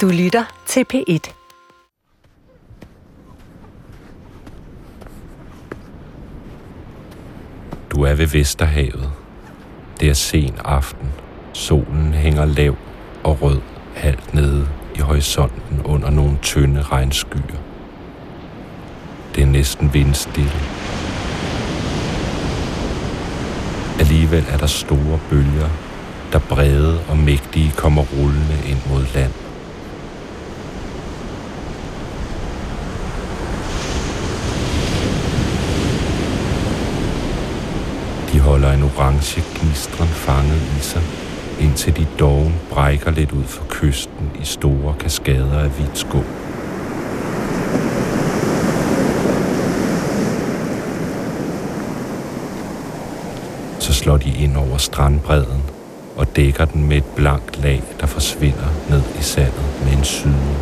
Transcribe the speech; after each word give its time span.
Du 0.00 0.08
lytter 0.08 0.44
til 0.66 0.84
P1. 0.94 1.32
Du 7.90 8.02
er 8.02 8.14
ved 8.14 8.26
Vesterhavet. 8.26 9.12
Det 10.00 10.08
er 10.08 10.14
sen 10.14 10.54
aften. 10.64 11.12
Solen 11.52 12.12
hænger 12.12 12.44
lav 12.44 12.76
og 13.24 13.42
rød 13.42 13.60
halvt 13.94 14.34
nede 14.34 14.68
i 14.96 14.98
horisonten 14.98 15.82
under 15.84 16.10
nogle 16.10 16.38
tynde 16.42 16.82
regnskyer. 16.82 17.58
Det 19.34 19.42
er 19.42 19.46
næsten 19.46 19.94
vindstille. 19.94 20.60
Alligevel 24.00 24.44
er 24.48 24.58
der 24.58 24.66
store 24.66 25.20
bølger, 25.30 25.68
der 26.32 26.38
brede 26.38 27.00
og 27.08 27.16
mægtige 27.16 27.72
kommer 27.76 28.02
rullende 28.02 28.58
ind 28.68 28.78
mod 28.90 29.04
land. 29.14 29.32
De 38.34 38.40
holder 38.64 38.78
en 38.78 38.90
orange 38.96 39.42
gnistren 39.54 40.08
fanget 40.08 40.62
i 40.78 40.80
sig, 40.80 41.02
indtil 41.60 41.96
de 41.96 42.06
doven 42.18 42.54
brækker 42.70 43.10
lidt 43.10 43.32
ud 43.32 43.44
for 43.44 43.64
kysten 43.68 44.30
i 44.40 44.44
store 44.44 44.94
kaskader 45.00 45.58
af 45.58 45.68
hvidt 45.68 45.98
skum. 45.98 46.24
Så 53.78 53.92
slår 53.92 54.16
de 54.16 54.44
ind 54.44 54.56
over 54.56 54.76
strandbredden 54.76 55.62
og 56.16 56.36
dækker 56.36 56.64
den 56.64 56.88
med 56.88 56.96
et 56.96 57.04
blankt 57.16 57.62
lag, 57.62 57.82
der 58.00 58.06
forsvinder 58.06 58.68
ned 58.90 59.02
i 59.18 59.22
sandet 59.22 59.64
med 59.84 59.92
en 59.92 60.04
syden 60.04 60.56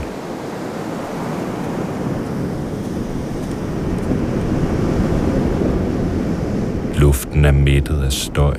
Den 7.42 7.48
er 7.48 7.62
mættet 7.62 8.02
af 8.04 8.12
støj. 8.12 8.56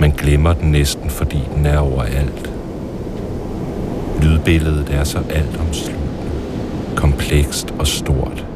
Man 0.00 0.10
glemmer 0.10 0.52
den 0.52 0.72
næsten, 0.72 1.10
fordi 1.10 1.38
den 1.54 1.66
er 1.66 1.78
overalt. 1.78 2.50
Lydbilledet 4.22 4.90
er 4.90 5.04
så 5.04 5.18
altomsluttende, 5.30 6.96
komplekst 6.96 7.74
og 7.78 7.86
stort, 7.86 8.46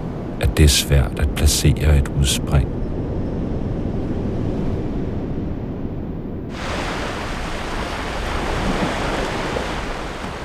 at 0.41 0.57
det 0.57 0.65
er 0.65 0.69
svært 0.69 1.19
at 1.19 1.29
placere 1.37 1.99
et 1.99 2.09
udspring. 2.21 2.69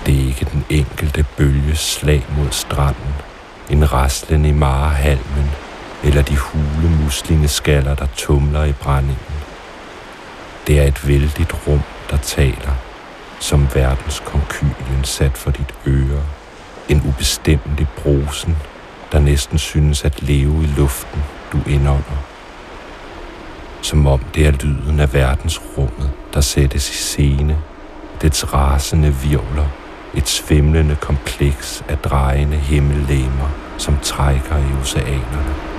Det 0.05 0.15
er 0.15 0.27
ikke 0.27 0.47
den 0.51 0.65
enkelte 0.69 1.25
bølges 1.37 1.79
slag 1.79 2.25
mod 2.37 2.51
stranden, 2.51 3.13
en 3.69 3.93
raslen 3.93 4.45
i 4.45 4.51
marehalmen, 4.51 5.62
eller 6.03 6.21
de 6.21 6.37
hule 6.37 6.89
muslingeskaller, 7.03 7.95
der 7.95 8.07
tumler 8.15 8.63
i 8.63 8.71
brændingen. 8.71 9.35
Det 10.67 10.79
er 10.79 10.83
et 10.83 11.07
vældigt 11.07 11.67
rum, 11.67 11.81
der 12.09 12.17
taler, 12.17 12.73
som 13.39 13.67
verdens 13.73 14.19
konkylien 14.25 15.03
sat 15.03 15.37
for 15.37 15.51
dit 15.51 15.73
øre. 15.87 16.23
En 16.89 17.01
ubestemmelig 17.07 17.87
brosen, 17.97 18.57
der 19.11 19.19
næsten 19.19 19.57
synes 19.57 20.05
at 20.05 20.21
leve 20.21 20.63
i 20.63 20.67
luften, 20.77 21.23
du 21.51 21.59
indånder. 21.67 22.23
Som 23.81 24.07
om 24.07 24.19
det 24.35 24.47
er 24.47 24.51
lyden 24.51 24.99
af 24.99 25.13
verdensrummet, 25.13 26.11
der 26.33 26.41
sættes 26.41 26.89
i 26.89 26.93
scene, 26.93 27.57
dets 28.21 28.53
rasende 28.53 29.13
virvler, 29.13 29.67
et 30.13 30.29
svimlende 30.29 30.95
kompleks 30.95 31.83
af 31.89 31.97
drejende 31.97 32.57
himmellemer, 32.57 33.49
som 33.77 33.97
trækker 34.01 34.57
i 34.57 34.81
oceanerne. 34.81 35.72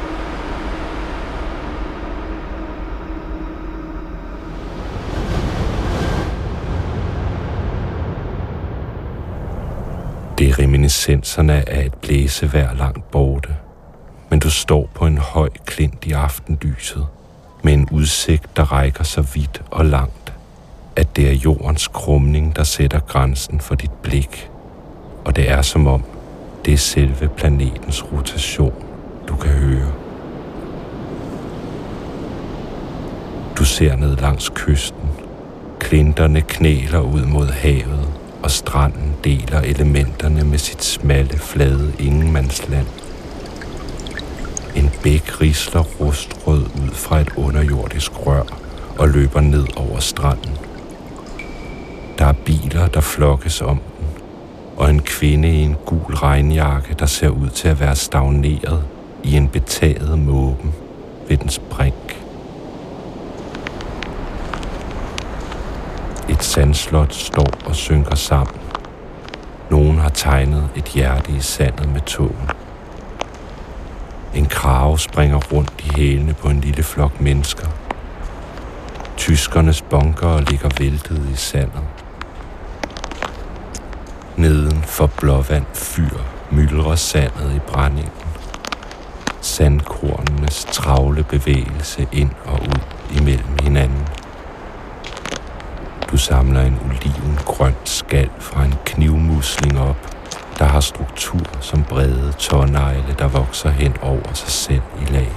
Reminiscenserne 10.58 11.68
af 11.68 11.86
et 11.86 11.94
blæsevejr 11.94 12.74
langt 12.74 13.10
borte, 13.10 13.48
men 14.30 14.38
du 14.38 14.50
står 14.50 14.90
på 14.94 15.06
en 15.06 15.18
høj 15.18 15.48
klint 15.64 16.06
i 16.06 16.12
aftenlyset, 16.12 17.06
med 17.62 17.72
en 17.72 17.88
udsigt, 17.92 18.56
der 18.56 18.72
rækker 18.72 19.04
så 19.04 19.22
vidt 19.22 19.62
og 19.70 19.86
langt, 19.86 20.32
at 20.96 21.16
det 21.16 21.28
er 21.28 21.32
jordens 21.32 21.88
krumning, 21.88 22.56
der 22.56 22.62
sætter 22.62 23.00
grænsen 23.00 23.60
for 23.60 23.74
dit 23.74 23.92
blik, 24.02 24.50
og 25.24 25.36
det 25.36 25.50
er 25.50 25.62
som 25.62 25.86
om, 25.86 26.04
det 26.64 26.74
er 26.74 26.78
selve 26.78 27.28
planetens 27.28 28.04
rotation, 28.12 28.84
du 29.28 29.36
kan 29.36 29.50
høre. 29.50 29.92
Du 33.58 33.64
ser 33.64 33.96
ned 33.96 34.16
langs 34.16 34.52
kysten. 34.54 35.08
Klinterne 35.80 36.40
knæler 36.40 37.00
ud 37.00 37.24
mod 37.24 37.46
havet, 37.46 38.08
og 38.42 38.50
stranden 38.50 39.13
deler 39.24 39.60
elementerne 39.60 40.44
med 40.44 40.58
sit 40.58 40.84
smalle, 40.84 41.38
flade 41.38 41.92
ingenmandsland. 41.98 42.86
En 44.76 44.90
bæk 45.02 45.40
risler 45.40 45.82
rustrød 45.82 46.62
ud 46.62 46.90
fra 46.92 47.20
et 47.20 47.32
underjordisk 47.36 48.26
rør 48.26 48.42
og 48.98 49.08
løber 49.08 49.40
ned 49.40 49.66
over 49.76 49.98
stranden. 49.98 50.58
Der 52.18 52.26
er 52.26 52.32
biler, 52.32 52.86
der 52.86 53.00
flokkes 53.00 53.60
om 53.60 53.80
den, 53.98 54.06
og 54.76 54.90
en 54.90 55.02
kvinde 55.02 55.48
i 55.48 55.62
en 55.62 55.76
gul 55.86 56.14
regnjakke, 56.14 56.94
der 56.98 57.06
ser 57.06 57.28
ud 57.28 57.48
til 57.48 57.68
at 57.68 57.80
være 57.80 57.96
stagneret 57.96 58.84
i 59.22 59.36
en 59.36 59.48
betaget 59.48 60.18
måben 60.18 60.74
ved 61.28 61.36
dens 61.36 61.60
brink. 61.70 62.24
Et 66.28 66.44
sandslot 66.44 67.14
står 67.14 67.50
og 67.64 67.76
synker 67.76 68.14
sammen. 68.14 68.63
Nogen 69.70 69.98
har 69.98 70.08
tegnet 70.08 70.68
et 70.76 70.84
hjerte 70.84 71.32
i 71.32 71.40
sandet 71.40 71.88
med 71.88 72.00
tågen. 72.00 72.50
En 74.34 74.46
krave 74.46 74.98
springer 74.98 75.40
rundt 75.52 75.72
i 75.78 75.96
hælene 75.96 76.34
på 76.34 76.48
en 76.48 76.60
lille 76.60 76.82
flok 76.82 77.20
mennesker. 77.20 77.66
Tyskernes 79.16 79.82
bunker 79.82 80.40
ligger 80.50 80.68
væltet 80.78 81.28
i 81.32 81.36
sandet. 81.36 81.82
Neden 84.36 84.82
for 84.82 85.06
blåvand 85.06 85.64
fyr 85.74 86.18
myldrer 86.50 86.94
sandet 86.94 87.54
i 87.56 87.58
brændingen. 87.58 88.12
Sandkornenes 89.40 90.66
travle 90.72 91.24
bevægelse 91.24 92.08
ind 92.12 92.30
og 92.44 92.60
ud 92.60 92.80
imellem 93.16 93.58
hinanden. 93.62 94.08
Du 96.14 96.18
samler 96.18 96.62
en 96.62 96.78
oliven 96.84 97.38
grøn 97.44 97.74
skal 97.84 98.30
fra 98.38 98.64
en 98.64 98.74
knivmusling 98.84 99.80
op, 99.80 99.96
der 100.58 100.64
har 100.64 100.80
struktur 100.80 101.46
som 101.60 101.84
brede 101.84 102.32
tårnegle, 102.38 103.14
der 103.18 103.28
vokser 103.28 103.70
hen 103.70 103.94
over 104.02 104.32
sig 104.32 104.48
selv 104.48 104.82
i 105.02 105.12
lag. 105.12 105.32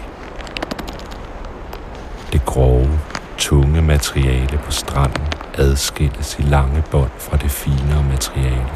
Det 2.33 2.45
grove, 2.45 2.99
tunge 3.37 3.81
materiale 3.81 4.57
på 4.57 4.71
stranden 4.71 5.27
adskilles 5.57 6.39
i 6.39 6.41
lange 6.41 6.83
bånd 6.91 7.11
fra 7.17 7.37
det 7.37 7.51
finere 7.51 8.03
materiale. 8.03 8.69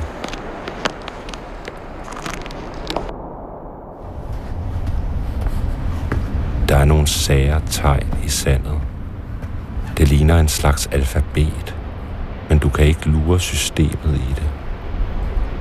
Der 6.70 6.78
er 6.78 6.86
nogle 6.86 7.08
sære 7.08 7.62
tegn 7.70 8.14
i 8.24 8.30
sandet. 8.30 8.82
Det 9.98 10.08
ligner 10.08 10.40
en 10.40 10.48
slags 10.48 10.88
alfabet, 10.88 11.76
men 12.52 12.60
du 12.60 12.70
kan 12.70 12.86
ikke 12.86 13.10
lure 13.10 13.40
systemet 13.40 14.16
i 14.16 14.34
det. 14.36 14.50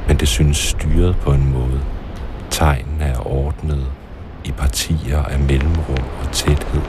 Men 0.09 0.17
det 0.17 0.29
synes 0.29 0.57
styret 0.57 1.17
på 1.17 1.33
en 1.33 1.53
måde. 1.53 1.81
Tegnene 2.51 3.05
er 3.05 3.27
ordnet 3.27 3.87
i 4.45 4.51
partier 4.51 5.23
af 5.23 5.39
mellemrum 5.39 6.05
og 6.23 6.33
tæthed. 6.33 6.83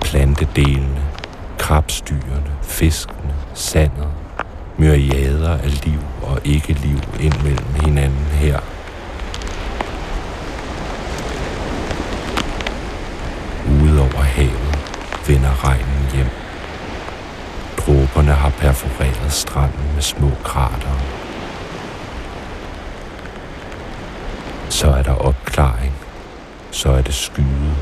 Plantedelene, 0.00 1.02
krabstyrene, 1.58 2.52
fiskene, 2.62 3.34
sandet, 3.54 4.08
myriader 4.78 5.58
af 5.58 5.84
liv 5.84 6.00
og 6.22 6.40
ikke-liv 6.44 6.98
ind 7.20 7.42
mellem 7.42 7.74
hinanden 7.84 8.26
her. 8.32 8.60
Ude 13.82 14.00
over 14.00 14.22
havet 14.22 14.78
vender 15.28 15.64
regnen 15.64 16.10
hjem. 16.14 16.45
Dråberne 18.26 18.42
har 18.42 18.50
perforeret 18.50 19.32
stranden 19.32 19.94
med 19.94 20.02
små 20.02 20.30
krater. 20.44 20.98
Så 24.68 24.90
er 24.90 25.02
der 25.02 25.14
opklaring. 25.14 25.92
Så 26.70 26.90
er 26.90 27.02
det 27.02 27.14
skyde. 27.14 27.74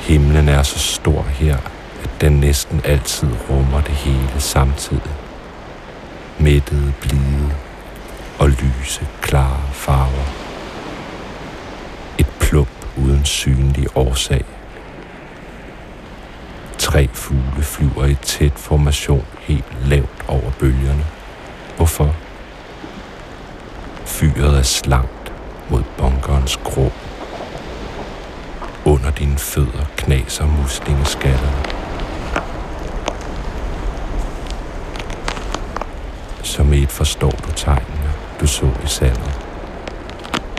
Himlen 0.00 0.48
er 0.48 0.62
så 0.62 0.78
stor 0.78 1.22
her, 1.22 1.56
at 2.02 2.10
den 2.20 2.32
næsten 2.32 2.80
altid 2.84 3.28
rummer 3.50 3.80
det 3.80 3.94
hele 3.94 4.40
samtidig. 4.40 5.14
Mættede, 6.38 6.92
blide 7.00 7.52
og 8.38 8.48
lyse, 8.48 9.06
klare 9.22 9.62
farver. 9.72 10.28
Et 12.18 12.28
plump 12.40 12.86
uden 12.96 13.24
synlig 13.24 13.86
årsag. 13.94 14.44
Tre 16.88 17.08
fugle 17.12 17.62
flyver 17.62 18.04
i 18.04 18.14
tæt 18.14 18.52
formation 18.52 19.24
helt 19.40 19.88
lavt 19.88 20.24
over 20.28 20.50
bølgerne. 20.58 21.04
Hvorfor? 21.76 22.14
Fyret 24.04 24.58
er 24.58 24.62
slankt 24.62 25.32
mod 25.70 25.82
bunkerens 25.98 26.56
grå. 26.64 26.92
Under 28.84 29.10
dine 29.10 29.38
fødder 29.38 29.84
knaser 29.96 30.46
muslingeskallerne. 30.46 31.64
Som 36.42 36.72
et 36.72 36.90
forstår 36.90 37.30
du 37.30 37.52
tegnene, 37.56 38.12
du 38.40 38.46
så 38.46 38.66
i 38.84 38.86
sandet. 38.86 39.40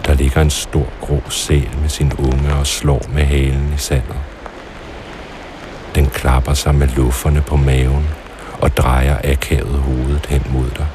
Der 0.06 0.14
ligger 0.14 0.42
en 0.42 0.50
stor 0.50 0.88
grå 1.02 1.22
sæl 1.30 1.78
med 1.82 1.90
sin 1.90 2.14
unge 2.14 2.54
og 2.54 2.68
slår 2.68 3.02
med 3.14 3.24
halen 3.24 3.74
i 3.76 3.78
sandet. 3.78 4.29
Den 6.50 6.56
klapper 6.56 6.72
sig 6.72 6.76
med 6.76 6.96
lufferne 6.96 7.42
på 7.42 7.56
maven 7.56 8.10
og 8.62 8.78
drejer 8.78 9.18
akavet 9.24 9.80
hovedet 9.80 10.26
hen 10.26 10.44
mod 10.54 10.70
dig, 10.70 10.88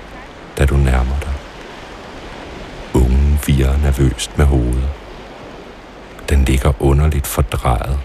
da 0.59 0.67
du 0.67 0.77
nærmer 0.77 1.17
dig. 1.21 1.33
Ungen 2.95 3.39
virer 3.47 3.77
nervøst 3.77 4.39
med 4.39 4.47
hovedet. 4.47 4.89
Den 6.29 6.45
ligger 6.45 6.73
underligt 6.83 7.27
fordrejet, 7.27 7.99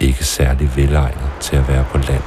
ikke 0.00 0.24
særlig 0.24 0.76
velegnet 0.76 1.30
til 1.40 1.56
at 1.56 1.68
være 1.68 1.84
på 1.84 1.98
land. 1.98 2.22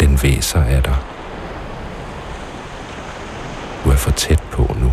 Den 0.00 0.22
væser 0.22 0.64
af 0.64 0.82
dig. 0.82 0.96
Du 3.84 3.90
er 3.90 3.96
for 3.96 4.10
tæt 4.10 4.42
på 4.52 4.76
nu. 4.80 4.92